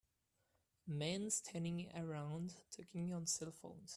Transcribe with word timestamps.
Men 0.87 1.29
standing 1.29 1.91
around 1.95 2.55
talking 2.75 3.13
on 3.13 3.25
cellphones. 3.25 3.89